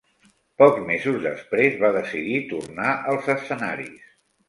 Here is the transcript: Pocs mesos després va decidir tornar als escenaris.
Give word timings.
Pocs 0.61 0.79
mesos 0.87 1.19
després 1.27 1.79
va 1.85 1.93
decidir 1.99 2.43
tornar 2.57 2.99
als 3.15 3.33
escenaris. 3.39 4.15